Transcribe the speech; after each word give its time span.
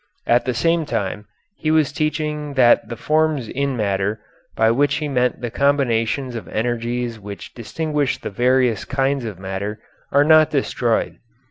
At 0.25 0.45
the 0.45 0.55
same 0.55 0.87
time 0.87 1.27
he 1.59 1.69
was 1.69 1.91
teaching 1.91 2.55
that 2.55 2.89
the 2.89 2.95
forms 2.95 3.47
in 3.47 3.77
matter 3.77 4.19
by 4.55 4.71
which 4.71 4.95
he 4.95 5.07
meant 5.07 5.41
the 5.41 5.51
combinations 5.51 6.33
of 6.35 6.47
energies 6.47 7.19
which 7.19 7.53
distinguish 7.53 8.17
the 8.17 8.31
various 8.31 8.83
kinds 8.83 9.25
of 9.25 9.37
matter 9.37 9.77
are 10.11 10.23
not 10.23 10.49
destroyed. 10.49 11.19